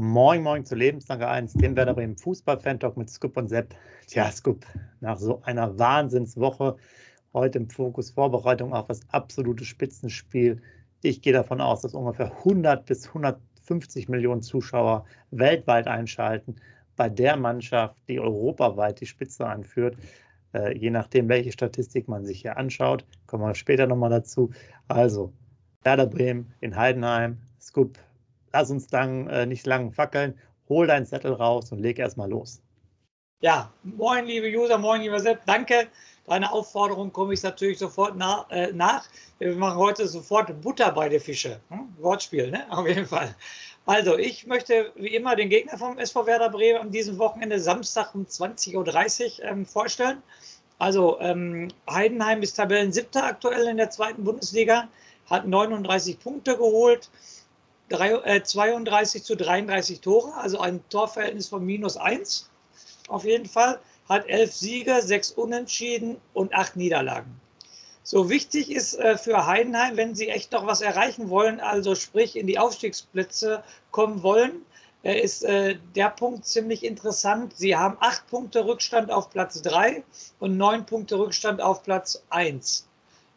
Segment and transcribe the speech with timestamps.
[0.00, 3.74] Moin, moin zu Lebenslange 1, dem Werder Bremen Fußball-Fan-Talk mit Scoop und Sepp.
[4.06, 4.64] Tja, Scoop,
[5.00, 6.76] nach so einer Wahnsinnswoche,
[7.34, 10.62] heute im Fokus Vorbereitung auf das absolute Spitzenspiel.
[11.02, 16.54] Ich gehe davon aus, dass ungefähr 100 bis 150 Millionen Zuschauer weltweit einschalten
[16.94, 19.96] bei der Mannschaft, die europaweit die Spitze anführt.
[20.54, 24.52] Äh, je nachdem, welche Statistik man sich hier anschaut, kommen wir später nochmal dazu.
[24.86, 25.32] Also,
[25.82, 27.98] Werder Bremen in Heidenheim, Scoop
[28.52, 32.60] lass uns lang, äh, nicht lang fackeln, hol deinen Zettel raus und leg erstmal los.
[33.40, 35.88] Ja, moin, liebe User, moin, lieber Sepp, danke.
[36.26, 39.08] Deine Aufforderung komme ich natürlich sofort na, äh, nach.
[39.38, 41.60] Wir machen heute sofort Butter bei der Fische.
[41.70, 41.88] Hm?
[41.98, 42.66] Wortspiel, ne?
[42.70, 43.34] Auf jeden Fall.
[43.86, 48.14] Also, ich möchte wie immer den Gegner vom SV Werder Bremen an diesem Wochenende Samstag
[48.14, 50.22] um 20.30 Uhr ähm, vorstellen.
[50.78, 54.88] Also, ähm, Heidenheim ist Tabellensiebter aktuell in der zweiten Bundesliga,
[55.30, 57.08] hat 39 Punkte geholt.
[57.90, 62.50] 32 äh, zu 33 Tore, also ein Torverhältnis von minus 1
[63.08, 67.40] auf jeden Fall, hat elf Siege, sechs Unentschieden und acht Niederlagen.
[68.02, 72.36] So wichtig ist äh, für Heidenheim, wenn sie echt noch was erreichen wollen, also sprich
[72.36, 74.62] in die Aufstiegsplätze kommen wollen,
[75.02, 77.56] äh, ist der Punkt ziemlich interessant.
[77.56, 80.02] Sie haben acht Punkte Rückstand auf Platz 3
[80.40, 82.86] und neun Punkte Rückstand auf Platz 1.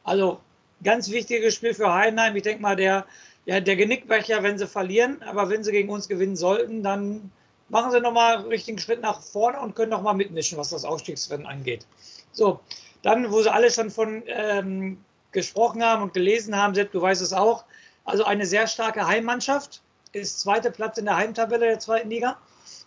[0.03, 0.39] Also
[0.83, 2.35] ganz wichtiges Spiel für Heidenheim.
[2.35, 3.05] Ich denke mal, der
[3.45, 7.31] ja, der Genickbecher, wenn sie verlieren, aber wenn sie gegen uns gewinnen sollten, dann
[7.69, 11.47] machen sie nochmal einen richtigen Schritt nach vorne und können nochmal mitmischen, was das Aufstiegsrennen
[11.47, 11.85] angeht.
[12.31, 12.59] So,
[13.01, 14.97] dann, wo sie alle schon von ähm,
[15.31, 17.63] gesprochen haben und gelesen haben, Sepp, du weißt es auch,
[18.05, 22.37] also eine sehr starke Heimmannschaft, ist zweite Platz in der Heimtabelle der zweiten Liga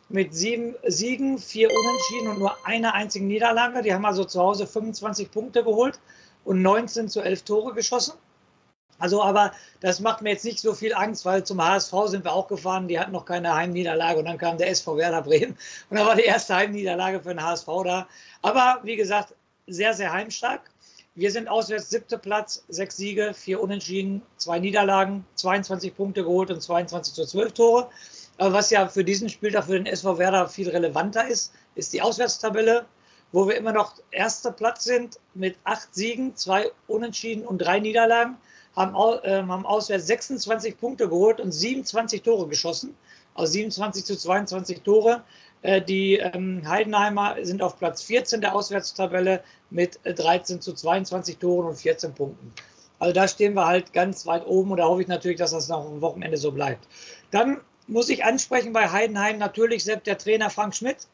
[0.09, 3.83] mit sieben Siegen, vier Unentschieden und nur einer einzigen Niederlage.
[3.83, 5.99] Die haben also zu Hause 25 Punkte geholt
[6.45, 8.15] und 19 zu 11 Tore geschossen.
[9.05, 12.33] Also, aber das macht mir jetzt nicht so viel Angst, weil zum HSV sind wir
[12.33, 15.59] auch gefahren, die hatten noch keine Heimniederlage und dann kam der SV Werder Bremen
[15.91, 18.09] und da war die erste Heimniederlage für den HSV da.
[18.41, 19.35] Aber wie gesagt,
[19.67, 20.71] sehr, sehr heimstark.
[21.17, 26.63] Wir sind auswärts siebter Platz, sechs Siege, vier Unentschieden, zwei Niederlagen, 22 Punkte geholt und
[26.63, 27.91] 22 zu 12 Tore.
[28.39, 32.01] Aber was ja für diesen Spieltag für den SV Werder viel relevanter ist, ist die
[32.01, 32.87] Auswärtstabelle,
[33.33, 38.39] wo wir immer noch erster Platz sind mit acht Siegen, zwei Unentschieden und drei Niederlagen
[38.77, 42.97] haben, äh, haben auswärts 26 Punkte geholt und 27 Tore geschossen.
[43.35, 45.23] Also 27 zu 22 Tore.
[45.63, 51.69] Äh, die ähm, Heidenheimer sind auf Platz 14 der Auswärtstabelle mit 13 zu 22 Toren
[51.69, 52.53] und 14 Punkten.
[52.99, 55.69] Also da stehen wir halt ganz weit oben und da hoffe ich natürlich, dass das
[55.69, 56.87] noch am Wochenende so bleibt.
[57.31, 61.09] Dann muss ich ansprechen bei Heidenheim natürlich selbst der Trainer Frank Schmidt.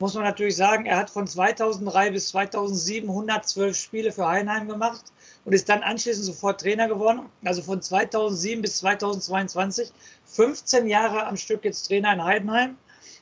[0.00, 5.12] Muss man natürlich sagen, er hat von 2003 bis 2007 112 Spiele für Heidenheim gemacht
[5.44, 7.22] und ist dann anschließend sofort Trainer geworden.
[7.44, 9.92] Also von 2007 bis 2022,
[10.26, 12.76] 15 Jahre am Stück jetzt Trainer in Heidenheim.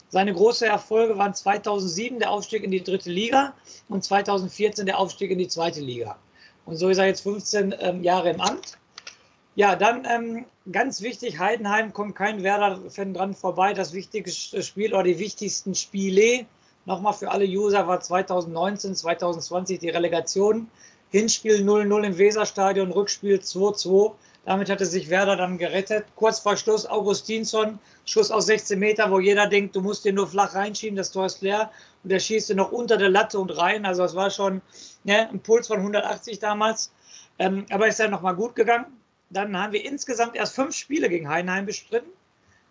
[0.08, 3.54] Seine großen Erfolge waren 2007 der Aufstieg in die dritte Liga
[3.88, 6.18] und 2014 der Aufstieg in die zweite Liga.
[6.66, 8.76] Und so ist er jetzt 15 ähm, Jahre im Amt.
[9.54, 13.72] Ja, dann ähm, ganz wichtig, Heidenheim kommt kein Werder-Fan dran vorbei.
[13.72, 16.46] Das wichtigste Spiel oder die wichtigsten Spiele,
[16.86, 20.68] nochmal für alle User, war 2019, 2020 die Relegation
[21.10, 24.12] Hinspiel 0-0 im Weserstadion, Rückspiel 2-2.
[24.46, 26.06] Damit hatte sich Werder dann gerettet.
[26.16, 30.28] Kurz vor Schluss Augustinsson, Schuss aus 16 Meter, wo jeder denkt, du musst den nur
[30.28, 31.70] flach reinschieben, das Tor ist leer.
[32.02, 33.84] Und der schießt noch unter der Latte und rein.
[33.84, 34.62] Also es war schon
[35.04, 36.92] ne, ein Puls von 180 damals.
[37.38, 38.86] Ähm, aber ist dann nochmal gut gegangen.
[39.30, 42.10] Dann haben wir insgesamt erst fünf Spiele gegen Heinheim bestritten.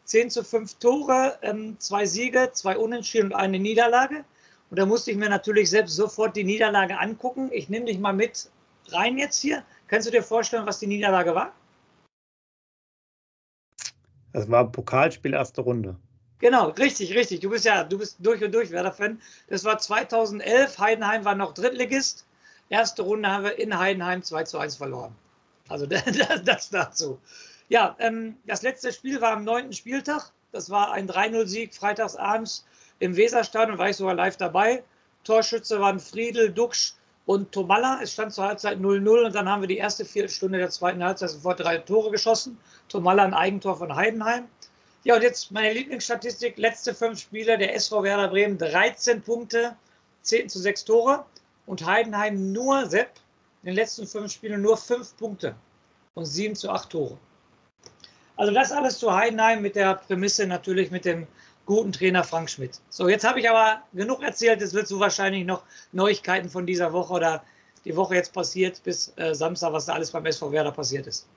[0.06, 4.26] 10 zu 5 Tore, ähm, zwei Siege, zwei Unentschieden und eine Niederlage.
[4.70, 7.50] Und da musste ich mir natürlich selbst sofort die Niederlage angucken.
[7.52, 8.50] Ich nehme dich mal mit
[8.90, 9.64] rein jetzt hier.
[9.88, 11.54] Kannst du dir vorstellen, was die Niederlage war?
[14.34, 15.96] Das war ein Pokalspiel erste Runde.
[16.40, 17.42] Genau, richtig, richtig.
[17.42, 19.20] Du bist ja, du bist durch und durch Werder-Fan.
[19.48, 20.78] Das war 2011.
[20.78, 22.26] Heidenheim war noch Drittligist.
[22.70, 25.16] Erste Runde haben wir in Heidenheim 2 zu 1 verloren.
[25.68, 25.86] Also
[26.46, 27.20] das, dazu.
[27.68, 30.32] Ja, ähm, das letzte Spiel war am neunten Spieltag.
[30.52, 32.66] Das war ein 3-0-Sieg freitagsabends
[33.00, 34.84] im Weserstadion, war ich sogar live dabei.
[35.24, 36.94] Torschütze waren Friedel, Duxch
[37.26, 38.00] und Tomalla.
[38.02, 41.30] Es stand zur Halbzeit 0-0 und dann haben wir die erste Viertelstunde der zweiten Halbzeit
[41.30, 42.58] sofort drei Tore geschossen.
[42.88, 44.46] Tomalla ein Eigentor von Heidenheim.
[45.04, 49.76] Ja, und jetzt meine Lieblingsstatistik: letzte fünf Spiele der SV Werder Bremen 13 Punkte,
[50.24, 51.26] 10 zu 6 Tore
[51.66, 53.12] und Heidenheim nur Sepp
[53.64, 55.56] in den letzten fünf Spielen nur fünf Punkte
[56.16, 57.18] und 7 zu 8 Tore.
[58.36, 61.28] Also das alles zu Heidenheim mit der Prämisse natürlich mit dem
[61.70, 62.82] guten Trainer Frank Schmidt.
[62.90, 64.60] So, jetzt habe ich aber genug erzählt.
[64.60, 65.62] Es wird so wahrscheinlich noch
[65.92, 67.44] Neuigkeiten von dieser Woche oder
[67.86, 71.30] die Woche jetzt passiert bis äh, Samstag, was da alles beim SV Werder passiert ist.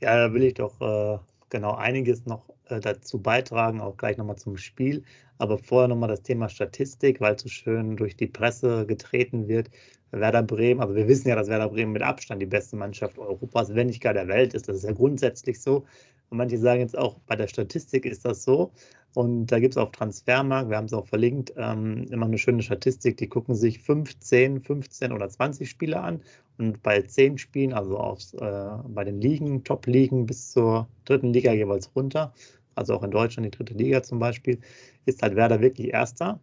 [0.00, 1.16] Ja, da will ich doch äh,
[1.48, 5.04] genau einiges noch äh, dazu beitragen, auch gleich nochmal zum Spiel.
[5.38, 9.70] Aber vorher nochmal das Thema Statistik, weil so schön durch die Presse getreten wird.
[10.10, 13.72] Werder Bremen, also wir wissen ja, dass Werder Bremen mit Abstand die beste Mannschaft Europas,
[13.76, 14.68] wenn nicht gar der Welt ist.
[14.68, 15.86] Das ist ja grundsätzlich so.
[16.30, 18.72] Und manche sagen jetzt auch, bei der Statistik ist das so.
[19.14, 22.62] Und da gibt es auf Transfermarkt, wir haben es auch verlinkt, ähm, immer eine schöne
[22.62, 23.16] Statistik.
[23.16, 26.22] Die gucken sich 15, 15 oder 20 Spiele an.
[26.58, 31.52] Und bei 10 Spielen, also aufs, äh, bei den Ligen, Top-Ligen bis zur dritten Liga
[31.52, 32.32] jeweils runter,
[32.74, 34.58] also auch in Deutschland die dritte Liga zum Beispiel,
[35.06, 36.40] ist halt Werder wirklich Erster.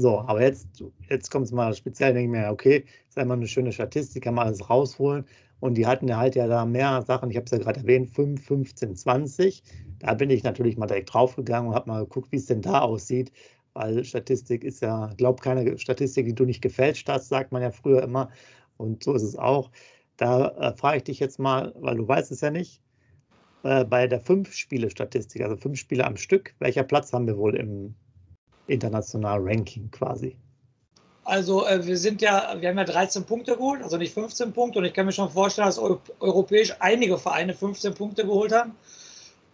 [0.00, 0.68] So, aber jetzt,
[1.10, 4.34] jetzt kommt es mal speziell, denke ich mir, okay, ist einmal eine schöne Statistik, kann
[4.34, 5.24] man alles rausholen.
[5.58, 8.08] Und die hatten ja halt ja da mehr Sachen, ich habe es ja gerade erwähnt,
[8.10, 9.60] 5, 15, 20.
[9.98, 12.78] Da bin ich natürlich mal direkt draufgegangen und habe mal geguckt, wie es denn da
[12.78, 13.32] aussieht.
[13.74, 17.72] Weil Statistik ist ja, glaub keine Statistik, die du nicht gefälscht hast, sagt man ja
[17.72, 18.30] früher immer.
[18.76, 19.72] Und so ist es auch.
[20.16, 22.80] Da äh, frage ich dich jetzt mal, weil du weißt es ja nicht,
[23.64, 27.96] äh, bei der Fünf-Spiele-Statistik, also fünf Spiele am Stück, welcher Platz haben wir wohl im
[28.68, 30.36] internationalen Ranking quasi?
[31.24, 34.78] Also äh, wir sind ja, wir haben ja 13 Punkte geholt, also nicht 15 Punkte.
[34.78, 38.74] Und ich kann mir schon vorstellen, dass eu europäisch einige Vereine 15 Punkte geholt haben.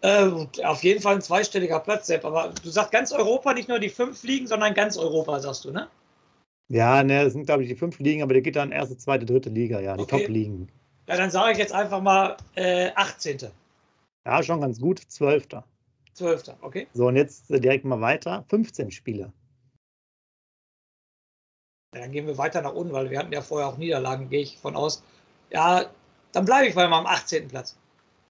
[0.03, 0.31] Äh,
[0.65, 2.25] auf jeden Fall ein zweistelliger Platz, Sepp.
[2.25, 5.73] Aber du sagst ganz Europa, nicht nur die fünf Ligen, sondern ganz Europa, sagst du,
[5.73, 5.89] ne?
[6.69, 9.27] Ja, ne, das sind, glaube ich, die fünf Ligen, aber der geht dann erste, zweite,
[9.27, 10.19] dritte Liga, ja, die okay.
[10.19, 10.69] Top-Ligen.
[11.09, 13.39] Ja, dann sage ich jetzt einfach mal äh, 18.
[14.27, 15.49] Ja, schon ganz gut, 12.
[16.15, 16.57] 12.
[16.63, 16.87] Okay.
[16.95, 18.45] So, und jetzt direkt mal weiter.
[18.49, 19.33] 15 Spiele.
[21.93, 24.59] Dann gehen wir weiter nach unten, weil wir hatten ja vorher auch Niederlagen, gehe ich
[24.59, 25.03] von aus.
[25.51, 25.87] Ja,
[26.33, 27.49] dann bleibe ich bei meinem 18.
[27.49, 27.77] Platz.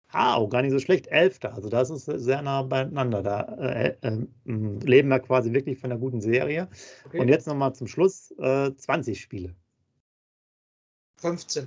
[0.09, 1.09] Ah, auch gar nicht so schlecht.
[1.09, 1.55] Elfter.
[1.55, 3.23] Also das ist sehr nah beieinander.
[3.23, 6.69] Da äh, äh, leben wir quasi wirklich von einer guten Serie.
[7.07, 7.19] Okay.
[7.19, 9.55] Und jetzt nochmal zum Schluss äh, 20 Spiele.
[11.21, 11.67] 15.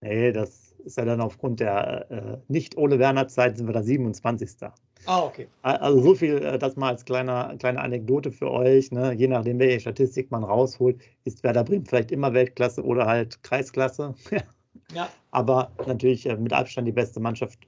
[0.00, 4.50] Nee, das ist ja dann aufgrund der äh, Nicht-Ole-Werner-Zeit sind wir da 27.
[5.06, 5.48] Ah, okay.
[5.62, 8.90] Also so viel, äh, das mal als kleiner, kleine Anekdote für euch.
[8.92, 9.12] Ne?
[9.12, 14.14] Je nachdem, welche Statistik man rausholt, ist Werder Bremen vielleicht immer Weltklasse oder halt Kreisklasse.
[14.94, 15.08] ja.
[15.30, 17.58] Aber natürlich äh, mit Abstand die beste Mannschaft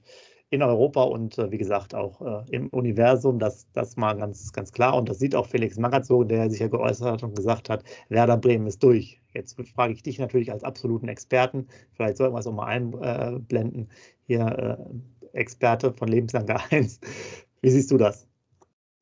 [0.51, 3.39] in Europa und äh, wie gesagt auch äh, im Universum.
[3.39, 4.95] Das, das mal ganz, ganz klar.
[4.95, 7.83] Und das sieht auch Felix Magath so, der sich ja geäußert hat und gesagt hat,
[8.09, 9.21] Werder Bremen ist durch.
[9.33, 13.87] Jetzt frage ich dich natürlich als absoluten Experten, vielleicht sollten wir es auch mal einblenden,
[14.27, 14.77] hier
[15.33, 16.99] äh, Experte von Lebenslange 1.
[17.61, 18.27] Wie siehst du das?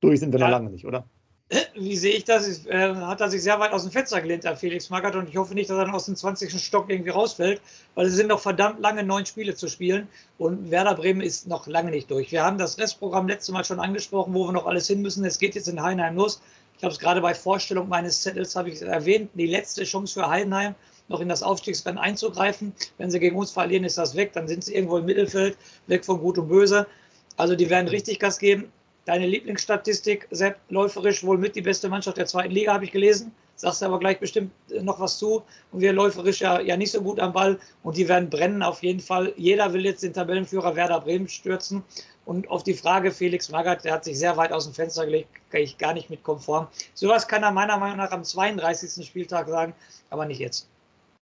[0.02, 0.45] Durch sind wir ja.
[0.45, 1.10] noch lange nicht, oder?
[1.74, 2.66] Wie sehe ich das?
[2.68, 5.38] Äh, hat er sich sehr weit aus dem Fenster gelehnt, der Felix Magath, und ich
[5.38, 6.63] hoffe nicht, dass er dann aus dem 20.
[6.63, 7.62] Stock irgendwie rausfällt,
[7.96, 10.07] weil es sind noch verdammt lange neun Spiele zu spielen
[10.38, 12.31] und Werder Bremen ist noch lange nicht durch.
[12.31, 15.25] Wir haben das Restprogramm letztes Mal schon angesprochen, wo wir noch alles hin müssen.
[15.25, 16.42] Es geht jetzt in Heinheim los.
[16.78, 20.30] Ich habe es gerade bei Vorstellung meines Zettels habe ich erwähnt, die letzte Chance für
[20.30, 20.75] Heidenheim,
[21.10, 22.74] noch in das Aufstiegsrennen einzugreifen.
[22.98, 24.31] Wenn sie gegen uns verlieren, ist das weg.
[24.33, 25.57] Dann sind sie irgendwo im Mittelfeld,
[25.88, 26.88] weg von Gut und Böse.
[27.35, 28.71] Also die werden richtig Gas geben.
[29.09, 33.31] Deine Lieblingsstatistik, Sepp, läuferisch wohl mit die beste Mannschaft der zweiten Liga, habe ich gelesen.
[33.56, 34.51] Sagst du aber gleich bestimmt
[34.83, 35.42] noch was zu.
[35.71, 37.59] Und wir läuferisch ja, ja nicht so gut am Ball.
[37.81, 39.33] Und die werden brennen auf jeden Fall.
[39.35, 41.81] Jeder will jetzt den Tabellenführer Werder Bremen stürzen.
[42.25, 45.30] Und auf die Frage Felix Magath, der hat sich sehr weit aus dem Fenster gelegt,
[45.49, 46.68] kann ich gar nicht mit konform.
[46.94, 49.04] Sowas kann er meiner Meinung nach am 32.
[49.07, 49.73] Spieltag sagen,
[50.11, 50.69] aber nicht jetzt.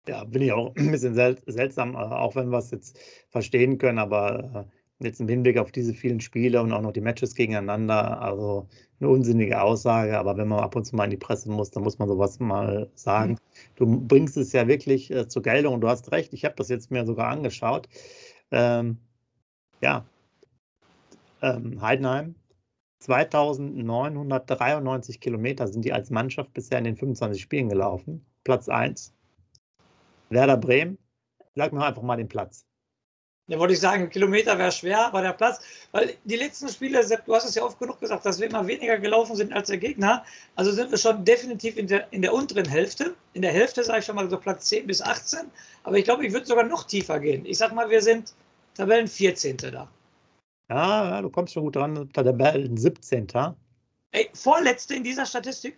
[0.09, 2.99] Ja, bin ich auch ein bisschen sel seltsam, äh, auch wenn wir es jetzt
[3.29, 7.01] verstehen können, aber äh, jetzt im Hinblick auf diese vielen Spiele und auch noch die
[7.01, 8.69] Matches gegeneinander, also
[9.01, 11.83] eine unsinnige Aussage, aber wenn man ab und zu mal in die Presse muss, dann
[11.83, 13.33] muss man sowas mal sagen.
[13.33, 13.39] Mhm.
[13.77, 16.69] Du bringst es ja wirklich äh, zur Geltung und du hast recht, ich habe das
[16.69, 17.89] jetzt mir sogar angeschaut.
[18.51, 18.99] Ähm,
[19.81, 20.05] ja,
[21.43, 22.35] ähm, Heidenheim.
[23.01, 28.25] 2993 Kilometer sind die als Mannschaft bisher in den 25 Spielen gelaufen.
[28.45, 29.13] Platz 1.
[30.31, 30.97] Werder Bremen.
[31.55, 32.65] Sag mir einfach mal den Platz.
[33.47, 35.61] Ja, wollte ich sagen, Kilometer wäre schwer, aber der Platz,
[35.93, 38.67] weil die letzten Spiele, Sepp, du hast es ja oft genug gesagt, dass wir immer
[38.67, 40.25] weniger gelaufen sind als der Gegner.
[40.55, 43.15] Also sind wir schon definitiv in der, in der unteren Hälfte.
[43.35, 45.41] In der Hälfte sage ich schon mal so Platz 10 bis 18.
[45.83, 47.45] Aber ich glaube, ich würde sogar noch tiefer gehen.
[47.45, 48.35] Ich sag mal, wir sind
[48.75, 49.59] Tabellen 14.
[49.59, 49.91] da.
[50.71, 52.09] Ja, ja, du kommst schon gut dran.
[52.15, 53.27] Tabellen 17.
[54.13, 55.77] Ey, vorletzte in dieser Statistik?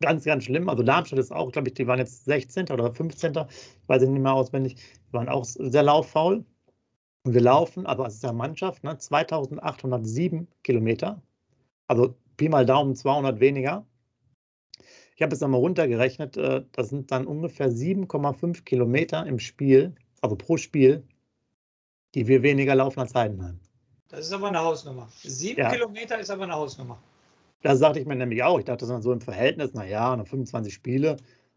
[0.00, 0.68] ganz, ganz schlimm.
[0.68, 2.70] Also Darmstadt ist auch, glaube ich, die waren jetzt 16.
[2.70, 3.32] oder 15.
[3.32, 4.74] Ich weiß nicht mehr auswendig.
[4.74, 6.44] Die waren auch sehr lauffaul.
[7.26, 11.20] Und wir laufen, also als Mannschaft, ne, 2807 Kilometer.
[11.88, 13.84] Also Pi mal Daumen 200 weniger.
[15.16, 16.36] Ich habe es einmal runtergerechnet.
[16.36, 21.02] Äh, das sind dann ungefähr 7,5 Kilometer im Spiel, also pro Spiel,
[22.14, 23.58] die wir weniger laufen als Heidenheim.
[24.06, 25.08] Das ist aber eine Hausnummer.
[25.24, 25.72] Sieben ja.
[25.72, 26.96] Kilometer ist aber eine Hausnummer.
[27.62, 28.60] Das sagte ich mir nämlich auch.
[28.60, 31.16] Ich dachte, das so im Verhältnis, naja, nach 25 Spiele.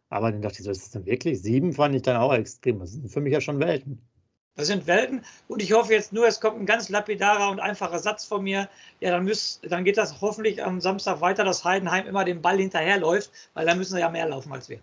[0.09, 1.39] Aber dann dachte ich so, ist das denn wirklich?
[1.43, 2.79] Sieben fand ich dann auch extrem.
[2.79, 4.01] Das sind für mich ja schon Welten.
[4.59, 5.21] Das sind Welten.
[5.47, 8.67] Und ich hoffe jetzt nur, es kommt ein ganz lapidarer und einfacher Satz von mir.
[8.99, 12.57] Ja, dann, müsst, dann geht das hoffentlich am Samstag weiter, dass Heidenheim immer den Ball
[12.57, 14.79] hinterherläuft, weil da müssen sie ja mehr laufen als wir.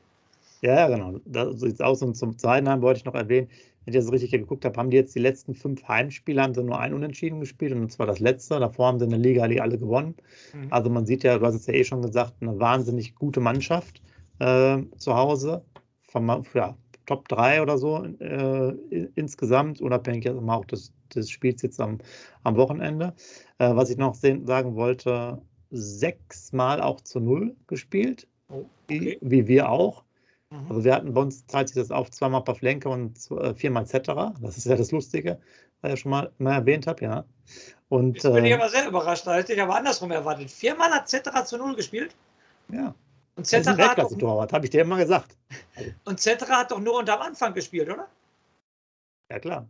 [0.62, 1.20] Ja, genau.
[1.26, 2.00] Da sieht es aus.
[2.00, 3.48] Und zum Heidenheim wollte ich noch erwähnen,
[3.84, 6.64] wenn ich das richtig geguckt habe, haben die jetzt die letzten fünf Heimspiele, haben sie
[6.64, 8.58] nur ein Unentschieden gespielt und zwar das letzte.
[8.58, 10.14] Davor haben sie in der Liga die alle gewonnen.
[10.54, 10.68] Mhm.
[10.70, 14.00] Also man sieht ja, du hast es ja eh schon gesagt, eine wahnsinnig gute Mannschaft
[14.38, 15.62] äh, zu Hause.
[16.08, 16.74] Von, ja,
[17.06, 18.74] Top 3 oder so äh,
[19.14, 21.98] insgesamt, unabhängig jetzt auch des, des Spiels jetzt am,
[22.44, 23.14] am Wochenende.
[23.58, 29.18] Äh, was ich noch sehen, sagen wollte, sechsmal auch zu null gespielt, oh, okay.
[29.20, 30.04] wie, wie wir auch.
[30.50, 30.66] Mhm.
[30.68, 34.34] Also wir hatten bei uns teilt sich das auf zweimal Pavlenka und äh, viermal Cetera.
[34.40, 35.38] Das ist ja das Lustige,
[35.80, 37.24] was ich schon mal, mal erwähnt habe, ja.
[37.88, 40.50] Und, Jetzt bin ich äh, aber sehr überrascht, da hätte ich aber andersrum erwartet.
[40.50, 42.14] Viermal hat Cetera zu null gespielt?
[42.72, 42.94] Ja.
[43.36, 45.36] Und Cetera hat doch, habe ich dir immer gesagt.
[46.04, 48.08] Und Cetera hat doch nur unter am Anfang gespielt, oder?
[49.30, 49.68] Ja, klar.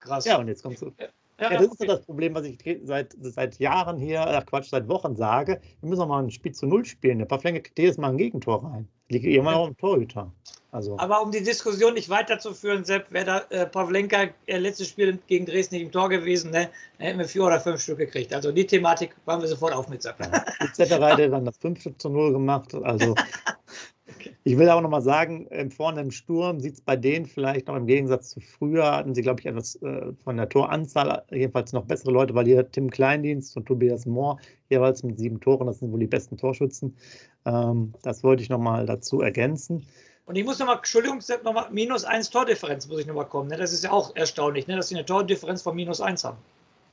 [0.00, 0.24] Krass.
[0.24, 0.92] Ja, und jetzt kommst du.
[0.98, 1.08] Ja,
[1.40, 4.88] ja, das ist so das Problem, was ich seit, seit Jahren hier, ach Quatsch, seit
[4.88, 5.60] Wochen sage.
[5.80, 7.18] Wir müssen auch mal ein Spiel zu Null spielen.
[7.18, 8.88] Der Pavlenka kriegt jedes Mal ein Gegentor rein.
[9.08, 10.32] Liegt immer noch im Torhüter.
[10.72, 10.98] Also.
[10.98, 15.46] Aber um die Diskussion nicht weiterzuführen, Sepp, wäre da äh, Pavlenka äh, letztes Spiel gegen
[15.46, 16.68] Dresden nicht im Tor gewesen, ne?
[16.98, 18.34] dann hätten wir vier oder fünf Stück gekriegt.
[18.34, 20.16] Also die Thematik waren wir sofort auf mit Sepp.
[20.20, 20.44] Ja.
[20.60, 20.92] Etc.
[21.00, 22.74] hat dann das 5 zu 0 gemacht.
[22.74, 23.14] Also
[24.44, 27.86] Ich will auch nochmal sagen, vorne im Sturm sieht es bei denen vielleicht noch im
[27.86, 32.10] Gegensatz zu früher, hatten sie, glaube ich, etwas äh, von der Toranzahl jedenfalls noch bessere
[32.10, 34.38] Leute, weil hier Tim Kleindienst und Tobias Mohr
[34.70, 36.96] jeweils mit sieben Toren, das sind wohl die besten Torschützen.
[37.44, 39.86] Ähm, das wollte ich nochmal dazu ergänzen.
[40.26, 43.48] Und ich muss nochmal, Entschuldigung, nochmal, minus eins Tordifferenz muss ich nochmal kommen.
[43.48, 43.56] Ne?
[43.56, 44.76] Das ist ja auch erstaunlich, ne?
[44.76, 46.36] dass sie eine Tordifferenz von minus eins haben.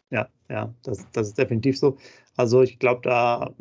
[0.10, 1.98] Ja, ja, das, das ist definitiv so.
[2.38, 3.52] Also ich glaube, da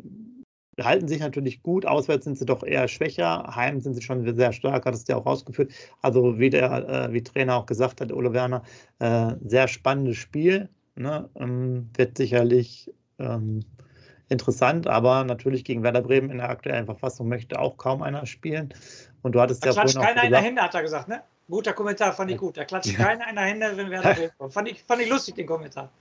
[0.81, 1.85] halten sich natürlich gut.
[1.85, 3.55] Auswärts sind sie doch eher schwächer.
[3.55, 5.71] Heim sind sie schon sehr stark, hat es ja auch ausgeführt.
[6.01, 8.63] Also wie der, äh, wie Trainer auch gesagt hat, Ole Werner,
[8.99, 10.69] äh, sehr spannendes Spiel.
[10.95, 11.29] Ne?
[11.35, 13.61] Ähm, wird sicherlich ähm,
[14.29, 18.73] interessant, aber natürlich gegen Werder Bremen in der aktuellen Verfassung möchte auch kaum einer spielen.
[19.21, 21.21] Und du hattest da ja vorhin keiner in der Hände, hat er gesagt, ne?
[21.47, 22.57] Guter Kommentar, fand ich gut.
[22.57, 24.53] Da klatscht keiner in der Hände, wenn Werder Bremen kommt.
[24.53, 25.91] Fand ich, fand ich lustig, den Kommentar.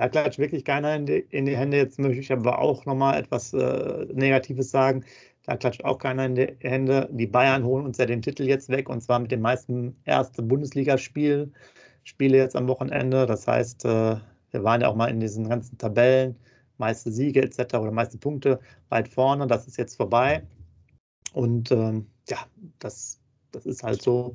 [0.00, 1.76] Da klatscht wirklich keiner in die, in die Hände.
[1.76, 5.04] Jetzt möchte ich aber auch nochmal etwas äh, Negatives sagen.
[5.44, 7.06] Da klatscht auch keiner in die Hände.
[7.12, 10.48] Die Bayern holen uns ja den Titel jetzt weg und zwar mit dem meisten ersten
[10.48, 11.52] Bundesligaspiel.
[12.04, 13.26] Spiele jetzt am Wochenende.
[13.26, 14.16] Das heißt, äh,
[14.52, 16.34] wir waren ja auch mal in diesen ganzen Tabellen,
[16.78, 17.74] meiste Siege etc.
[17.74, 19.46] oder meiste Punkte weit vorne.
[19.48, 20.42] Das ist jetzt vorbei.
[21.34, 22.38] Und ähm, ja,
[22.78, 23.20] das,
[23.52, 24.34] das ist halt so,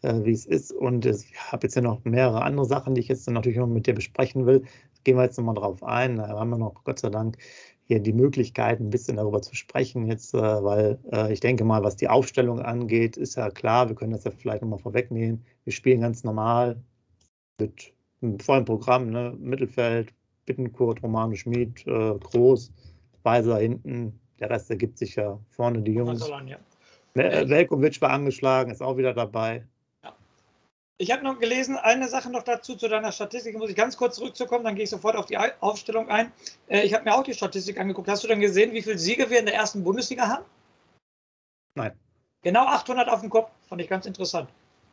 [0.00, 0.72] äh, wie es ist.
[0.72, 3.86] Und ich habe jetzt ja noch mehrere andere Sachen, die ich jetzt natürlich noch mit
[3.86, 4.64] dir besprechen will
[5.04, 6.16] gehen wir jetzt nochmal drauf ein.
[6.16, 7.38] Da haben wir noch Gott sei Dank
[7.84, 11.82] hier die Möglichkeit, ein bisschen darüber zu sprechen jetzt, äh, weil äh, ich denke mal,
[11.82, 15.44] was die Aufstellung angeht, ist ja klar, wir können das ja vielleicht nochmal vorwegnehmen.
[15.64, 16.82] Wir spielen ganz normal
[17.58, 17.92] mit
[18.22, 19.36] einem vollen Programm, ne?
[19.38, 20.14] Mittelfeld,
[20.46, 22.72] Bittenkurt, Romano Schmid, äh, Groß,
[23.24, 26.28] Weiser hinten, der Rest ergibt sich ja vorne die Jungs.
[26.46, 26.58] Ja.
[27.14, 29.66] Velkovic war angeschlagen, ist auch wieder dabei.
[31.02, 34.14] Ich habe noch gelesen, eine Sache noch dazu zu deiner Statistik, muss ich ganz kurz
[34.14, 36.30] zurückzukommen, dann gehe ich sofort auf die Aufstellung ein.
[36.68, 38.08] Äh, ich habe mir auch die Statistik angeguckt.
[38.08, 40.44] Hast du denn gesehen, wie viele Siege wir in der ersten Bundesliga haben?
[41.74, 41.90] Nein.
[42.42, 44.48] Genau 800 auf dem Kopf, fand ich ganz interessant.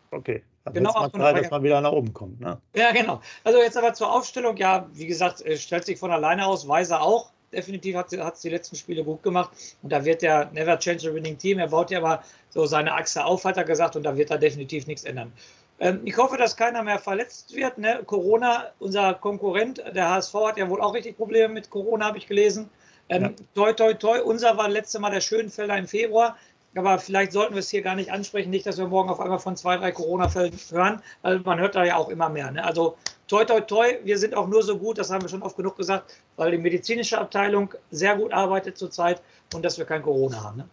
[0.09, 2.39] Okay, dann genau 800, Zeit, dass man wieder nach oben kommt.
[2.39, 2.59] Ne?
[2.75, 3.21] Ja, genau.
[3.43, 7.29] Also jetzt aber zur Aufstellung, ja, wie gesagt, stellt sich von alleine aus, Weiser auch.
[7.53, 9.51] Definitiv hat es die letzten Spiele gut gemacht.
[9.83, 12.93] Und da wird der Never Change a Winning Team, er baut ja aber so seine
[12.95, 15.31] Achse auf, hat er gesagt, und da wird er definitiv nichts ändern.
[15.79, 17.77] Ähm, ich hoffe, dass keiner mehr verletzt wird.
[17.77, 18.01] Ne?
[18.05, 22.27] Corona, unser Konkurrent, der HSV hat ja wohl auch richtig Probleme mit Corona, habe ich
[22.27, 22.69] gelesen.
[23.07, 23.29] Ähm, ja.
[23.55, 24.21] Toi, toi, toi.
[24.21, 26.37] Unser war letzte Mal der Schönfelder im Februar.
[26.75, 28.51] Aber vielleicht sollten wir es hier gar nicht ansprechen.
[28.51, 31.01] Nicht, dass wir morgen auf einmal von zwei, drei Corona-Fällen hören.
[31.23, 32.51] weil man hört da ja auch immer mehr.
[32.51, 32.63] Ne?
[32.63, 32.95] Also
[33.27, 33.97] toi, toi, toi.
[34.03, 36.57] Wir sind auch nur so gut, das haben wir schon oft genug gesagt, weil die
[36.57, 39.21] medizinische Abteilung sehr gut arbeitet zurzeit
[39.53, 40.57] und dass wir kein Corona haben.
[40.57, 40.69] Ne?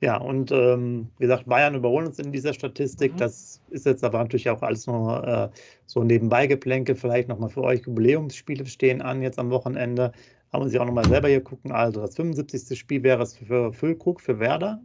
[0.00, 3.14] Ja, und ähm, wie gesagt, Bayern überholen uns in dieser Statistik.
[3.14, 3.16] Mhm.
[3.18, 5.48] Das ist jetzt aber natürlich auch alles noch äh,
[5.86, 6.94] so nebenbei Geplänkel.
[6.94, 10.12] Vielleicht nochmal für euch Jubiläumsspiele stehen an jetzt am Wochenende.
[10.52, 11.72] Haben wir sich auch nochmal selber hier gucken.
[11.72, 12.78] Also das 75.
[12.78, 14.80] Spiel wäre es für Füllkrug, für Werder.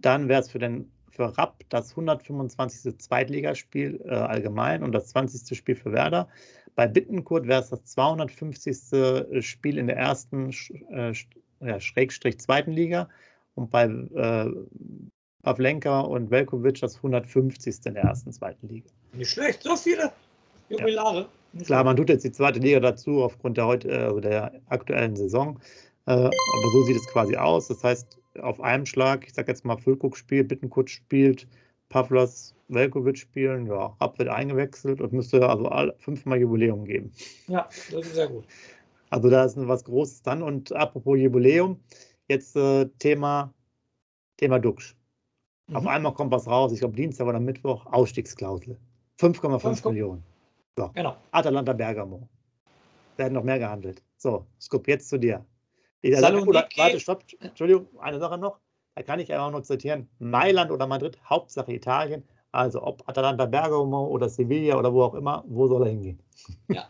[0.00, 2.98] Dann wäre es für den für Rapp das 125.
[2.98, 5.56] Zweitligaspiel äh, allgemein und das 20.
[5.56, 6.26] Spiel für Werder.
[6.74, 9.44] Bei Bittenkurt wäre es das 250.
[9.44, 10.50] Spiel in der ersten
[10.90, 11.12] äh,
[11.60, 13.10] ja, Schrägstrich zweiten Liga
[13.54, 14.50] und bei äh,
[15.42, 17.86] Pavlenka und Velkovic das 150.
[17.86, 18.88] in der ersten zweiten Liga.
[19.12, 20.12] Nicht schlecht, so viele
[20.68, 21.28] Jubilare.
[21.52, 21.62] Ja.
[21.64, 25.58] Klar, man tut jetzt die zweite Liga dazu aufgrund der, heute, also der aktuellen Saison.
[26.06, 27.68] Äh, aber so sieht es quasi aus.
[27.68, 31.46] Das heißt, auf einem Schlag, ich sage jetzt mal, Füllkrug spielt, Bittenkurt spielt,
[31.88, 37.12] Pavlos, Velkovic spielen, ja, Rapp wird eingewechselt und müsste also fünfmal Jubiläum geben.
[37.48, 38.44] Ja, das ist sehr gut.
[39.10, 40.42] Also da ist was Großes dann.
[40.42, 41.78] Und apropos Jubiläum,
[42.32, 43.52] jetzt äh, Thema,
[44.36, 44.96] Thema Duxch.
[45.68, 45.76] Mhm.
[45.76, 48.76] Auf einmal kommt was raus, ich glaube Dienstag oder Mittwoch, Ausstiegsklausel.
[49.20, 50.24] 5,5 Millionen.
[50.76, 50.90] So.
[50.94, 51.16] Genau.
[51.30, 52.28] Atalanta Bergamo.
[53.16, 54.02] Da hätten noch mehr gehandelt.
[54.16, 55.44] So, Skup, jetzt zu dir.
[56.04, 58.58] Oder, warte, stopp, Entschuldigung, eine Sache noch.
[58.96, 60.08] Da kann ich einfach nur zitieren.
[60.18, 62.24] Mailand oder Madrid, Hauptsache Italien.
[62.50, 66.20] Also ob Atalanta Bergamo oder Sevilla oder wo auch immer, wo soll er hingehen?
[66.68, 66.88] Ja,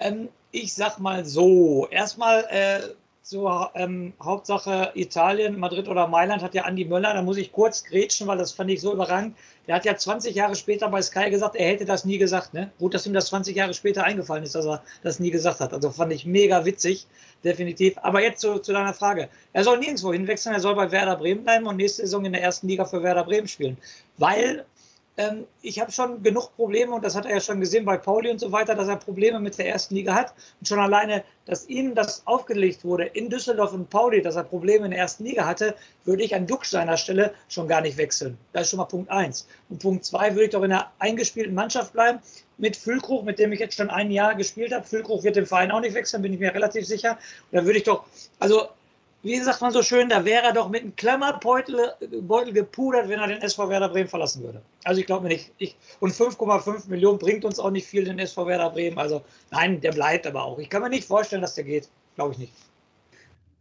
[0.00, 1.86] ähm, ich sag mal so.
[1.90, 2.80] Erstmal äh,
[3.26, 7.82] so ähm, Hauptsache Italien, Madrid oder Mailand hat ja Andi Möller, da muss ich kurz
[7.82, 9.34] grätschen, weil das fand ich so überragend.
[9.66, 12.52] Der hat ja 20 Jahre später bei Sky gesagt, er hätte das nie gesagt.
[12.52, 12.70] Ne?
[12.78, 15.72] Gut, dass ihm das 20 Jahre später eingefallen ist, dass er das nie gesagt hat.
[15.72, 17.06] Also fand ich mega witzig,
[17.42, 17.94] definitiv.
[18.02, 19.30] Aber jetzt zu, zu deiner Frage.
[19.54, 22.42] Er soll nirgendwo hinwechseln, er soll bei Werder Bremen bleiben und nächste Saison in der
[22.42, 23.78] ersten Liga für Werder Bremen spielen.
[24.18, 24.66] Weil
[25.16, 28.30] ähm, ich habe schon genug Probleme und das hat er ja schon gesehen bei Pauli
[28.30, 30.34] und so weiter, dass er Probleme mit der ersten Liga hat.
[30.60, 34.86] Und schon alleine, dass ihm das aufgelegt wurde in Düsseldorf und Pauli, dass er Probleme
[34.86, 38.36] in der ersten Liga hatte, würde ich an Duxch seiner Stelle schon gar nicht wechseln.
[38.52, 39.46] Das ist schon mal Punkt eins.
[39.68, 42.18] Und Punkt zwei würde ich doch in einer eingespielten Mannschaft bleiben
[42.58, 44.84] mit Füllkrug, mit dem ich jetzt schon ein Jahr gespielt habe.
[44.84, 47.18] Füllkrug wird den Verein auch nicht wechseln, bin ich mir relativ sicher.
[47.50, 48.04] Und da würde ich doch,
[48.40, 48.68] also
[49.24, 53.18] wie sagt man so schön, da wäre er doch mit einem Klammerbeutel Beutel gepudert, wenn
[53.18, 54.60] er den SV Werder Bremen verlassen würde.
[54.84, 55.50] Also ich glaube mir nicht.
[55.58, 58.98] Ich, und 5,5 Millionen bringt uns auch nicht viel, den SV Werder Bremen.
[58.98, 60.58] Also nein, der bleibt aber auch.
[60.58, 61.88] Ich kann mir nicht vorstellen, dass der geht.
[62.16, 62.52] Glaube ich nicht.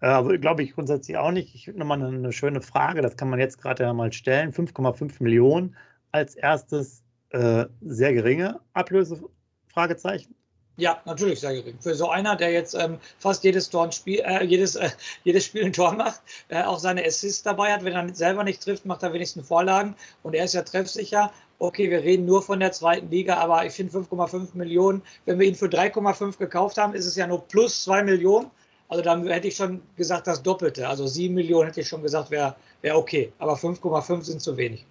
[0.01, 1.55] Also glaube ich grundsätzlich auch nicht.
[1.55, 4.51] Ich nochmal eine, schöne Frage, das kann man jetzt gerade mal stellen.
[4.51, 5.77] 5,5 Millionen
[6.11, 9.23] als erstes äh, sehr geringe Ablöse?
[9.67, 10.35] Fragezeichen.
[10.77, 11.77] Ja, natürlich sehr gering.
[11.79, 14.89] Für so einer, der jetzt ähm, fast jedes, Tor Spiel, äh, jedes, äh,
[15.23, 18.63] jedes Spiel ein Tor macht, äh, auch seine Assists dabei hat, wenn er selber nicht
[18.63, 21.31] trifft, macht er wenigstens Vorlagen und er ist ja treffsicher.
[21.59, 25.47] Okay, wir reden nur von der zweiten Liga, aber ich finde 5,5 Millionen, wenn wir
[25.47, 28.49] ihn für 3,5 gekauft haben, ist es ja nur plus 2 Millionen.
[28.89, 30.87] Also dann hätte ich schon gesagt, das Doppelte.
[30.87, 33.31] Also 7 Millionen hätte ich schon gesagt, wäre wär okay.
[33.37, 34.85] Aber 5,5 sind zu wenig.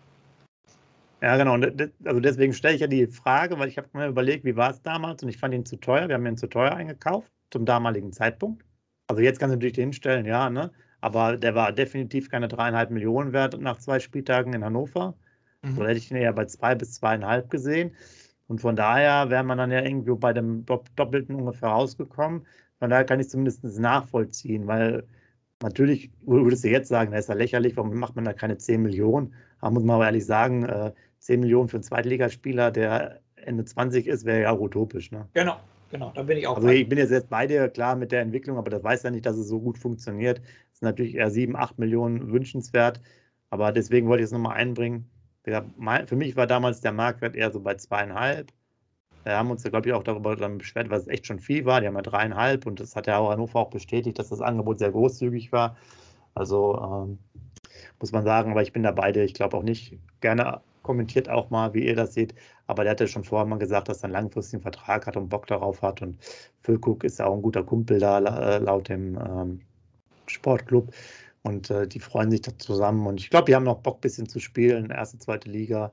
[1.23, 1.55] Ja, genau.
[2.05, 4.83] Also deswegen stelle ich ja die Frage, weil ich habe mir überlegt, wie war es
[4.83, 6.09] damals und ich fand ihn zu teuer.
[6.09, 8.65] Wir haben ihn zu teuer eingekauft zum damaligen Zeitpunkt.
[9.07, 10.73] Also jetzt kannst du natürlich hinstellen, ja, ne?
[11.01, 15.15] Aber der war definitiv keine dreieinhalb Millionen wert nach zwei Spieltagen in Hannover.
[15.63, 15.75] Mhm.
[15.77, 17.95] So hätte ich ihn eher bei zwei bis zweieinhalb gesehen.
[18.49, 22.47] Und von daher wäre man dann ja irgendwie bei dem Doppelten ungefähr rausgekommen.
[22.81, 25.05] Von daher kann ich zumindest nachvollziehen, weil
[25.63, 28.83] natürlich würdest du jetzt sagen, das ist ja lächerlich, warum macht man da keine 10
[28.83, 29.35] Millionen?
[29.61, 34.09] Aber muss man aber ehrlich sagen, äh, 10 Millionen für einen Zweitligaspieler, der Ende 20
[34.09, 35.13] ist, wäre ja auch utopisch.
[35.13, 35.29] Ne?
[35.35, 35.57] Genau,
[35.91, 36.57] genau, da bin ich auch.
[36.57, 39.11] Also ich bin jetzt, jetzt bei dir klar mit der Entwicklung, aber das weiß ja
[39.13, 40.39] nicht, dass es so gut funktioniert.
[40.39, 43.01] Das ist natürlich eher 7, 8 Millionen wünschenswert.
[43.51, 45.09] Aber deswegen wollte ich es nochmal einbringen.
[45.45, 48.53] Für mich war damals der Marktwert eher so bei zweieinhalb.
[49.23, 51.65] Wir haben uns ja, glaube ich, auch darüber dann beschwert, weil es echt schon viel
[51.65, 51.81] war.
[51.81, 54.81] Die haben ja dreieinhalb und das hat ja auch Hannover auch bestätigt, dass das Angebot
[54.81, 55.77] sehr großzügig war.
[56.35, 57.19] Also ähm,
[58.01, 59.23] muss man sagen, aber ich bin da beide.
[59.23, 62.35] Ich glaube auch nicht gerne kommentiert auch mal, wie ihr das seht.
[62.67, 65.47] Aber der hatte schon vorher mal gesagt, dass er einen langfristigen Vertrag hat und Bock
[65.47, 66.03] darauf hat.
[66.03, 66.19] Und
[66.63, 69.61] Füllkuck ist ja auch ein guter Kumpel da, äh, laut dem ähm,
[70.27, 70.93] Sportclub.
[71.43, 73.07] Und äh, die freuen sich da zusammen.
[73.07, 74.91] Und ich glaube, die haben noch Bock, ein bisschen zu spielen.
[74.91, 75.93] Erste, zweite Liga,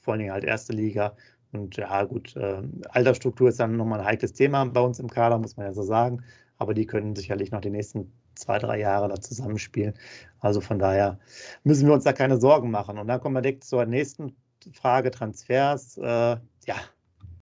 [0.00, 1.16] vor allen Dingen halt erste Liga.
[1.52, 5.38] Und ja, gut, äh, Altersstruktur ist dann nochmal ein heikles Thema bei uns im Kader,
[5.38, 6.22] muss man ja so sagen.
[6.58, 9.94] Aber die können sicherlich noch die nächsten zwei, drei Jahre da zusammenspielen.
[10.40, 11.18] Also von daher
[11.64, 12.98] müssen wir uns da keine Sorgen machen.
[12.98, 14.36] Und dann kommen wir direkt zur nächsten
[14.72, 15.98] Frage, Transfers.
[15.98, 16.76] Äh, ja,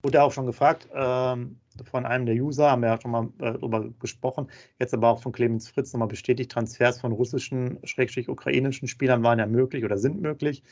[0.02, 1.58] wurde auch schon gefragt ähm,
[1.90, 4.48] von einem der User, haben wir ja schon mal äh, darüber gesprochen.
[4.78, 9.38] Jetzt aber auch von Clemens Fritz nochmal bestätigt, Transfers von russischen, schrägstrich ukrainischen Spielern waren
[9.38, 10.62] ja möglich oder sind möglich.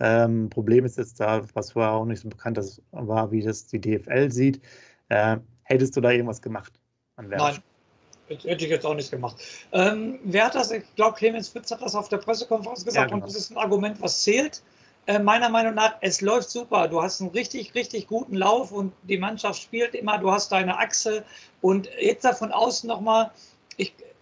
[0.00, 2.58] Ähm, Problem ist jetzt da, was vorher auch nicht so bekannt
[2.90, 4.60] war, wie das die DFL sieht.
[5.10, 6.80] Äh, hättest du da irgendwas gemacht
[7.16, 7.58] Nein.
[8.28, 9.36] Hätte ich jetzt auch nicht gemacht.
[9.72, 10.70] Ähm, wer hat das?
[10.70, 13.16] Ich glaube, Clemens Fritz hat das auf der Pressekonferenz gesagt ja, genau.
[13.16, 14.62] und das ist ein Argument, was zählt.
[15.06, 16.86] Äh, meiner Meinung nach, es läuft super.
[16.86, 20.18] Du hast einen richtig, richtig guten Lauf und die Mannschaft spielt immer.
[20.18, 21.24] Du hast deine Achse
[21.62, 23.30] und jetzt da von außen nochmal.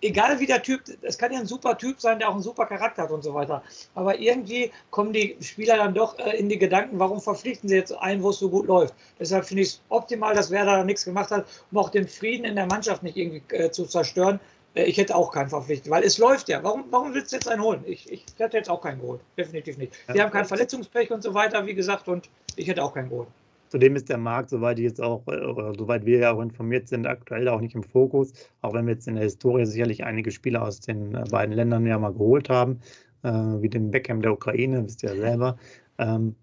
[0.03, 2.67] Egal wie der Typ, es kann ja ein super Typ sein, der auch einen super
[2.67, 3.63] Charakter hat und so weiter.
[3.95, 7.93] Aber irgendwie kommen die Spieler dann doch äh, in die Gedanken, warum verpflichten sie jetzt
[7.93, 8.95] einen, wo es so gut läuft.
[9.19, 12.45] Deshalb finde ich es optimal, dass Werder da nichts gemacht hat, um auch den Frieden
[12.45, 14.39] in der Mannschaft nicht irgendwie äh, zu zerstören.
[14.75, 16.63] Äh, ich hätte auch keinen verpflichtet, weil es läuft ja.
[16.63, 17.83] Warum, warum willst du jetzt einen holen?
[17.87, 19.21] Ich, ich hätte jetzt auch keinen geholt.
[19.37, 19.93] Definitiv nicht.
[20.13, 20.25] Die ja.
[20.25, 23.29] haben kein Verletzungspech und so weiter, wie gesagt, und ich hätte auch keinen geholt.
[23.69, 26.89] Zudem ist der Markt, soweit ich jetzt auch, äh, oder soweit wir ja auch informiert
[26.89, 30.31] sind, aktuell auch nicht im Fokus, auch wenn wir jetzt in der Historie sicherlich einige
[30.31, 32.81] Spieler aus den äh, beiden Ländern ja mal geholt haben,
[33.23, 35.57] äh, wie den Beckham der Ukraine, wisst ihr ja selber.
[35.99, 36.35] Ähm,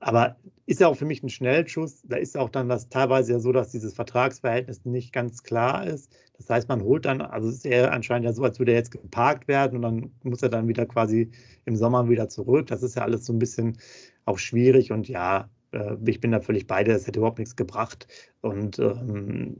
[0.00, 2.02] aber ist ja auch für mich ein Schnellschuss.
[2.04, 6.10] Da ist auch dann das teilweise ja so, dass dieses Vertragsverhältnis nicht ganz klar ist.
[6.38, 8.78] Das heißt, man holt dann, also es ist eher anscheinend ja so, als würde er
[8.78, 11.30] jetzt geparkt werden und dann muss er dann wieder quasi
[11.66, 12.66] im Sommer wieder zurück.
[12.68, 13.78] Das ist ja alles so ein bisschen
[14.24, 18.06] auch schwierig und ja, äh, ich bin da völlig beide, es hätte überhaupt nichts gebracht.
[18.40, 19.56] Und ähm,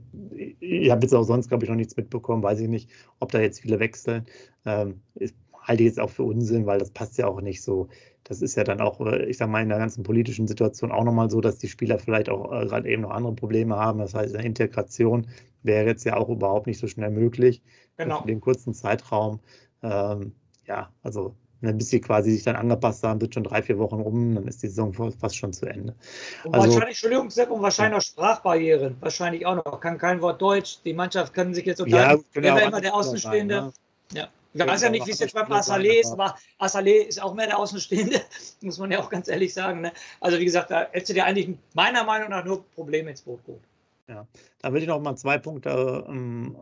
[0.59, 3.39] ich habe jetzt auch sonst, glaube ich, noch nichts mitbekommen, weiß ich nicht, ob da
[3.39, 4.25] jetzt viele wechseln.
[4.65, 7.87] Ähm, ich halte ich jetzt auch für Unsinn, weil das passt ja auch nicht so.
[8.23, 11.03] Das ist ja dann auch, äh, ich sage mal, in der ganzen politischen Situation auch
[11.03, 13.99] nochmal so, dass die Spieler vielleicht auch äh, gerade eben noch andere Probleme haben.
[13.99, 15.27] Das heißt, eine Integration
[15.63, 17.61] wäre jetzt ja auch überhaupt nicht so schnell möglich.
[17.97, 18.21] Genau.
[18.21, 19.39] Für den kurzen Zeitraum.
[19.81, 20.33] Ähm,
[20.65, 24.01] ja, also Ne, bis sie quasi sich dann angepasst haben, wird schon drei, vier Wochen
[24.01, 25.95] rum, dann ist die Saison fast schon zu Ende.
[26.43, 27.97] Und also, wahrscheinlich, Entschuldigung, Sepp, und wahrscheinlich ja.
[27.99, 28.97] auch Sprachbarrieren.
[28.99, 29.79] Wahrscheinlich auch noch.
[29.79, 30.79] Kann kein Wort Deutsch.
[30.83, 32.25] Die Mannschaft kann sich jetzt unterhalten.
[32.33, 33.55] Ja, Wer immer der Außenstehende.
[33.55, 33.65] Sein,
[34.11, 34.19] ne?
[34.19, 34.27] ja.
[34.53, 37.47] Ich weiß ja nicht, wie es jetzt beim Assalé ist, aber Assalé ist auch mehr
[37.47, 38.21] der Außenstehende,
[38.61, 39.79] muss man ja auch ganz ehrlich sagen.
[39.79, 39.93] Ne?
[40.19, 43.43] Also wie gesagt, da hättest du dir eigentlich meiner Meinung nach nur Probleme ins Boot
[43.45, 43.63] geholt.
[44.09, 44.27] Ja,
[44.59, 46.57] da will ich noch mal zwei Punkte ähm,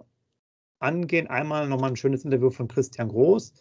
[0.77, 1.25] angehen.
[1.25, 3.51] Einmal noch mal ein schönes Interview von Christian Groß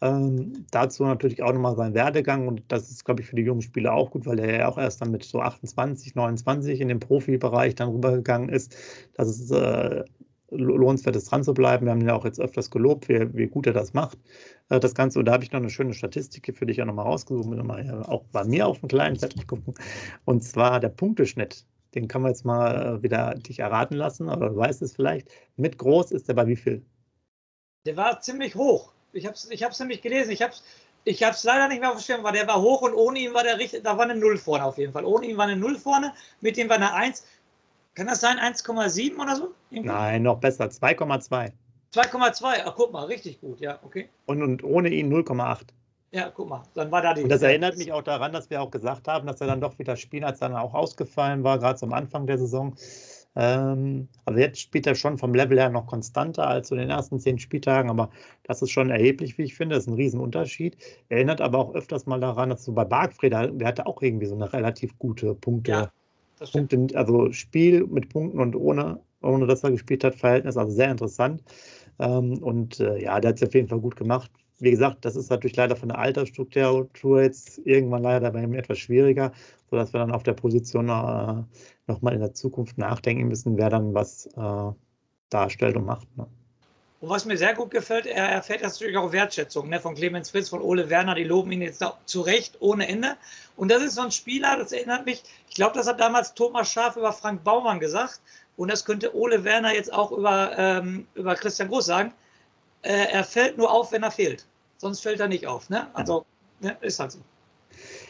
[0.00, 3.62] ähm, dazu natürlich auch nochmal sein Werdegang und das ist, glaube ich, für die jungen
[3.62, 7.00] Spieler auch gut, weil er ja auch erst dann mit so 28, 29 in den
[7.00, 8.76] Profibereich dann rübergegangen ist.
[9.14, 10.04] Das ist äh,
[10.50, 11.86] lohnenswert ist, dran zu bleiben.
[11.86, 14.18] Wir haben ihn ja auch jetzt öfters gelobt, wie, wie gut er das macht.
[14.70, 17.06] Äh, das Ganze, und da habe ich noch eine schöne Statistik für dich ja nochmal
[17.06, 19.74] rausgesucht, mal auch bei mir auf dem kleinen Zettel gucken.
[20.24, 21.66] Und zwar der Punkteschnitt.
[21.94, 25.28] Den kann man jetzt mal äh, wieder dich erraten lassen, aber du weißt es vielleicht.
[25.56, 26.82] Mit groß ist der bei wie viel?
[27.84, 28.94] Der war ziemlich hoch.
[29.12, 30.30] Ich habe es ich hab's nämlich gelesen.
[30.30, 30.62] Ich habe es
[31.04, 33.58] ich hab's leider nicht mehr verstanden, weil der war hoch und ohne ihn war der
[33.58, 35.04] richtig, da war eine Null vorne auf jeden Fall.
[35.04, 37.24] Ohne ihn war eine Null vorne, mit ihm war eine 1.
[37.94, 39.54] Kann das sein, 1,7 oder so?
[39.70, 39.88] Irgendwie?
[39.88, 41.52] Nein, noch besser, 2,2.
[41.92, 44.08] 2,2, ach guck mal, richtig gut, ja, okay.
[44.26, 45.62] Und, und ohne ihn 0,8.
[46.12, 47.22] Ja, guck mal, dann war da die.
[47.22, 49.78] Und das erinnert mich auch daran, dass wir auch gesagt haben, dass er dann doch
[49.78, 52.76] wieder spielt, als er dann auch ausgefallen war, gerade zum Anfang der Saison.
[53.36, 57.20] Ähm, also jetzt spielt er schon vom Level her noch konstanter als zu den ersten
[57.20, 58.10] zehn Spieltagen, aber
[58.42, 59.76] das ist schon erheblich, wie ich finde.
[59.76, 60.76] Das ist ein Riesenunterschied.
[61.08, 64.34] Erinnert aber auch öfters mal daran, dass so bei Bargfred, der hatte auch irgendwie so
[64.34, 65.70] eine relativ gute Punkte.
[65.70, 65.92] Ja,
[66.52, 70.90] Punkte also Spiel mit Punkten und ohne, ohne dass er gespielt hat, Verhältnis, also sehr
[70.90, 71.42] interessant.
[71.98, 75.16] Ähm, und äh, ja, der hat es auf jeden Fall gut gemacht wie gesagt, das
[75.16, 79.32] ist natürlich leider von der Altersstruktur jetzt irgendwann leider bei ihm etwas schwieriger,
[79.70, 81.42] sodass wir dann auf der Position äh,
[81.86, 84.72] nochmal in der Zukunft nachdenken müssen, wer dann was äh,
[85.30, 86.08] darstellt und macht.
[86.16, 86.26] Ne?
[87.00, 90.50] Und was mir sehr gut gefällt, er erfährt natürlich auch Wertschätzung ne, von Clemens Fritz,
[90.50, 93.16] von Ole Werner, die loben ihn jetzt zu Recht ohne Ende.
[93.56, 96.70] Und das ist so ein Spieler, das erinnert mich, ich glaube, das hat damals Thomas
[96.70, 98.20] Schaaf über Frank Baumann gesagt.
[98.58, 102.12] Und das könnte Ole Werner jetzt auch über, ähm, über Christian Groß sagen.
[102.82, 104.44] Äh, er fällt nur auf, wenn er fehlt
[104.80, 105.68] sonst fällt er nicht auf.
[105.68, 105.94] Ne?
[105.94, 106.24] Also
[106.60, 107.20] ne, ist halt so.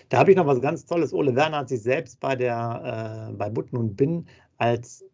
[0.08, 1.12] Da habe ich noch was ganz Tolles.
[1.12, 4.26] Ole Werner hat sich selbst bei der äh, bei Butten und Bin
[4.58, 5.04] als,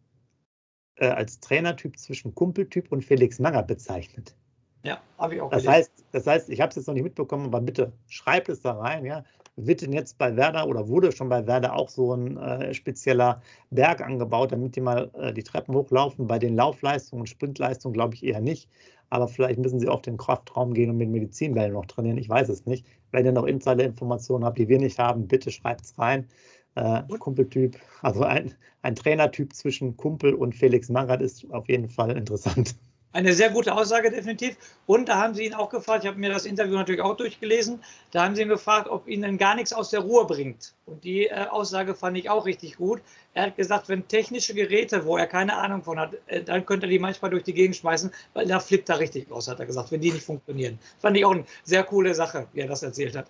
[0.95, 4.35] äh, als Trainertyp zwischen Kumpeltyp und Felix Magath bezeichnet.
[4.83, 7.47] Ja, habe ich auch das heißt, das heißt, ich habe es jetzt noch nicht mitbekommen,
[7.47, 9.03] aber bitte schreibt es da rein.
[9.05, 9.23] Ja?
[9.55, 13.41] Wird denn jetzt bei Werder oder wurde schon bei Werder auch so ein äh, spezieller
[13.71, 16.27] Berg angebaut, damit die mal äh, die Treppen hochlaufen?
[16.27, 18.69] Bei den Laufleistungen und Sprintleistungen glaube ich eher nicht
[19.09, 22.17] aber vielleicht müssen sie auf den Kraftraum gehen und mit Medizinbällen noch trainieren.
[22.17, 22.85] Ich weiß es nicht.
[23.11, 26.27] Wenn ihr noch Insider-Informationen habt, die wir nicht haben, bitte schreibt es rein.
[26.75, 32.15] Äh, Kumpeltyp, also ein, ein Trainertyp zwischen Kumpel und Felix Magath ist auf jeden Fall
[32.15, 32.75] interessant.
[33.17, 34.57] Eine sehr gute Aussage, definitiv.
[34.85, 37.81] Und da haben sie ihn auch gefragt, ich habe mir das Interview natürlich auch durchgelesen,
[38.11, 40.75] da haben sie ihn gefragt, ob ihnen gar nichts aus der Ruhe bringt.
[40.85, 43.01] Und die äh, Aussage fand ich auch richtig gut.
[43.33, 46.85] Er hat gesagt, wenn technische Geräte, wo er keine Ahnung von hat, äh, dann könnte
[46.85, 49.65] er die manchmal durch die Gegend schmeißen, weil da flippt er richtig aus, hat er
[49.65, 50.77] gesagt, wenn die nicht funktionieren.
[50.99, 53.25] Fand ich auch eine sehr coole Sache, wie er das erzählt hat.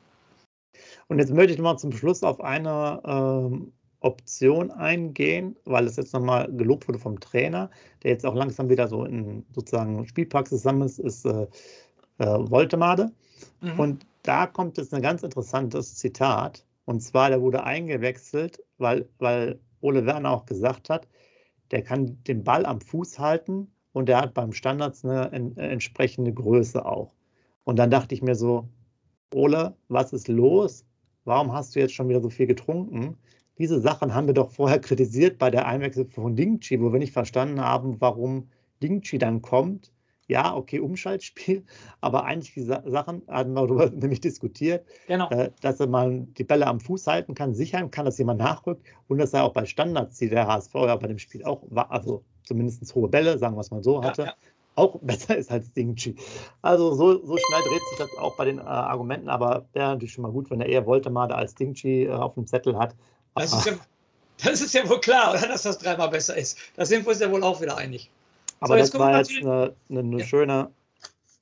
[1.08, 3.72] Und jetzt möchte ich mal zum Schluss auf eine ähm,
[4.08, 7.70] Option eingehen, weil es jetzt nochmal gelobt wurde vom Trainer,
[8.04, 11.48] der jetzt auch langsam wieder so in sozusagen Spielpraxis zusammen ist, ist äh,
[12.18, 13.12] äh, Voltemade.
[13.62, 13.80] Mhm.
[13.80, 16.66] Und da kommt jetzt ein ganz interessantes Zitat.
[16.86, 21.08] Und zwar, der wurde eingewechselt, weil, weil Ole Werner auch gesagt hat,
[21.72, 26.86] der kann den Ball am Fuß halten und der hat beim Standards eine entsprechende Größe
[26.86, 27.14] auch.
[27.66, 28.70] Und dann dachte ich mir so,
[29.34, 30.86] Ole, was ist los?
[31.26, 33.18] Warum hast du jetzt schon wieder so viel getrunken?
[33.58, 37.14] Diese Sachen haben wir doch vorher kritisiert bei der Einwechslung von Dingchi, wo wir nicht
[37.14, 38.50] verstanden haben, warum
[38.82, 39.92] Dingchi dann kommt.
[40.30, 41.64] Ja, okay, Umschaltspiel,
[42.02, 45.30] aber eigentlich die Sachen hatten wir darüber nämlich diskutiert, genau.
[45.30, 48.86] äh, dass er mal die Bälle am Fuß halten kann, sichern kann, dass jemand nachrückt
[49.08, 51.92] und dass er auch bei Standards, die der HSV ja bei dem Spiel auch war,
[51.92, 54.34] also zumindest hohe Bälle, sagen wir es mal so, hatte, ja, ja.
[54.76, 56.16] auch besser ist als Dingchi.
[56.62, 60.12] Also so, so schnell dreht sich das auch bei den äh, Argumenten, aber wäre natürlich
[60.12, 62.96] schon mal gut, wenn er eher wollte mal als Dingchi äh, auf dem Zettel hat,
[63.40, 63.74] das ist, ja,
[64.44, 65.48] das ist ja wohl klar, oder?
[65.48, 66.58] Dass das dreimal besser ist.
[66.76, 68.10] Da sind wir uns ja wohl auch wieder einig.
[68.60, 70.26] Aber so, das war jetzt eine, eine, eine ja.
[70.26, 70.72] schöne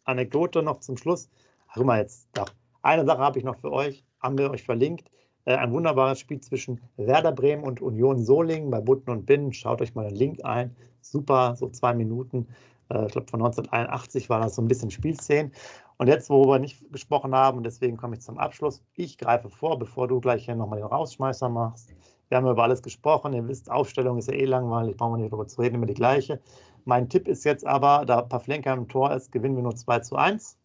[0.06, 1.30] Anekdote noch zum Schluss.
[1.70, 2.50] Ach, mal jetzt, doch.
[2.82, 5.10] Eine Sache habe ich noch für euch, haben wir euch verlinkt.
[5.46, 9.54] Äh, ein wunderbares Spiel zwischen Werder Bremen und Union Solingen bei Butten und Binnen.
[9.54, 10.76] Schaut euch mal den Link ein.
[11.02, 12.48] Super, so zwei Minuten.
[12.90, 15.52] Äh, ich glaube, von 1981 war das so ein bisschen Spielszenen.
[15.98, 18.84] Und jetzt, worüber wir nicht gesprochen haben, und deswegen komme ich zum Abschluss.
[18.96, 21.94] Ich greife vor, bevor du gleich hier nochmal den Rausschmeißer machst.
[22.28, 23.34] Wir haben über alles gesprochen.
[23.34, 25.94] Ihr wisst, Aufstellung ist ja eh langweilig, brauchen wir nicht darüber zu reden, immer die
[25.94, 26.42] gleiche.
[26.84, 30.16] Mein Tipp ist jetzt aber, da Pavlenka im Tor ist, gewinnen wir nur 2 zu
[30.16, 30.58] 1.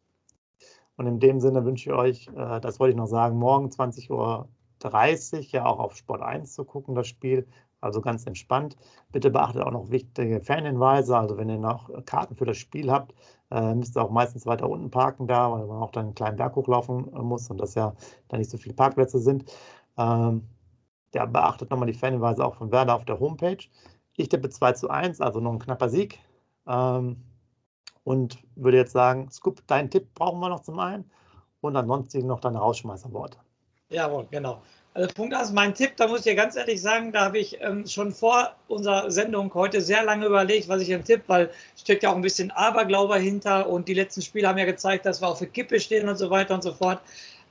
[0.96, 4.10] Und in dem Sinne wünsche ich euch, äh, das wollte ich noch sagen, morgen 20.30
[4.10, 7.46] Uhr ja auch auf Sport 1 zu gucken, das Spiel.
[7.80, 8.76] Also ganz entspannt.
[9.10, 11.16] Bitte beachtet auch noch wichtige Fanhinweise.
[11.16, 13.14] Also wenn ihr noch Karten für das Spiel habt,
[13.50, 16.36] äh, müsst ihr auch meistens weiter unten parken da, weil man auch dann einen kleinen
[16.36, 17.94] Berg hochlaufen muss und das ja
[18.28, 19.50] da nicht so viele Parkplätze sind.
[19.96, 20.46] Ähm,
[21.14, 23.64] ja, beachtet nochmal die Fanhinweise auch von Werder auf der Homepage.
[24.16, 26.20] Ich tippe 2 zu 1, also noch ein knapper Sieg.
[26.66, 27.16] Ähm,
[28.04, 31.10] und würde jetzt sagen, Scoop, deinen Tipp brauchen wir noch zum einen
[31.60, 33.38] und ansonsten noch deine Rausschmeißerworte.
[33.88, 34.62] Jawohl, genau.
[34.92, 37.60] Also Punkt 1, mein Tipp, da muss ich dir ganz ehrlich sagen, da habe ich
[37.60, 42.02] ähm, schon vor unserer Sendung heute sehr lange überlegt, was ich im Tipp, weil steckt
[42.02, 45.28] ja auch ein bisschen Aberglaube hinter und die letzten Spiele haben ja gezeigt, dass wir
[45.28, 47.00] auf der Kippe stehen und so weiter und so fort.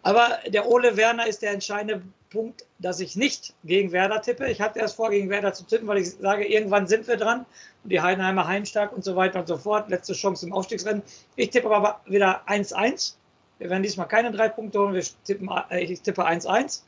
[0.04, 4.50] Aber der Ole Werner ist der entscheidende Punkt, dass ich nicht gegen Werder tippe.
[4.50, 7.46] Ich hatte erst vor, gegen Werder zu tippen, weil ich sage, irgendwann sind wir dran
[7.84, 9.90] und die Heidenheimer heimstark und so weiter und so fort.
[9.90, 11.04] Letzte Chance im Aufstiegsrennen.
[11.38, 13.14] Ich tippe aber wieder 1-1.
[13.60, 14.94] Wir werden diesmal keine drei Punkte holen.
[14.94, 16.82] Wir tippen, äh, ich tippe 1-1.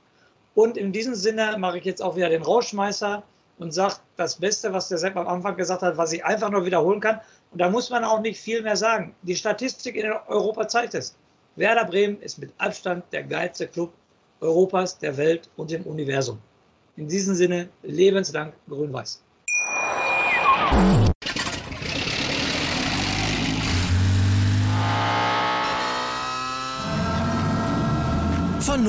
[0.53, 3.23] Und in diesem Sinne mache ich jetzt auch wieder den Rauschmeißer
[3.59, 6.65] und sage das Beste, was der Sepp am Anfang gesagt hat, was ich einfach nur
[6.65, 7.21] wiederholen kann.
[7.51, 9.15] Und da muss man auch nicht viel mehr sagen.
[9.21, 11.15] Die Statistik in Europa zeigt es.
[11.55, 13.93] Werder Bremen ist mit Abstand der geilste Club
[14.39, 16.39] Europas, der Welt und im Universum.
[16.95, 19.21] In diesem Sinne, lebenslang grün-weiß.